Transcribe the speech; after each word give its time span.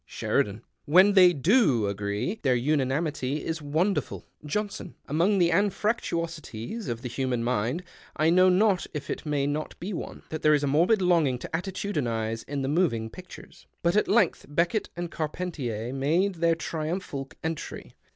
Sheridan. 0.07 0.63
—"When 0.95 1.13
they 1.13 1.31
do 1.31 1.85
agree, 1.85 2.39
their 2.41 2.55
unanimity 2.55 3.45
is 3.45 3.61
wonder 3.61 4.01
ful." 4.01 4.25
Johnson'. 4.43 4.95
—"Among 5.07 5.37
the 5.37 5.51
anfractuosities 5.51 6.87
of 6.87 7.03
the 7.03 7.07
human 7.07 7.43
mind, 7.43 7.83
I 8.15 8.31
know 8.31 8.49
not 8.49 8.87
if 8.95 9.11
it 9.11 9.27
may 9.27 9.45
not 9.45 9.79
be 9.79 9.93
one, 9.93 10.23
that 10.29 10.41
there 10.41 10.55
is 10.55 10.63
a 10.63 10.67
morbid 10.67 11.03
longing 11.03 11.37
to 11.37 11.49
attitudinize 11.53 12.43
in 12.47 12.63
the 12.63 12.67
* 12.67 12.67
moving 12.81 13.11
))ieturcs.'" 13.11 13.67
But 13.83 13.95
at 13.95 14.07
length 14.07 14.47
Beckett 14.49 14.89
and 14.97 15.11
Carpentier 15.11 15.93
made 15.93 16.33
their 16.33 16.55
triumphal 16.55 17.29
entry. 17.43 17.93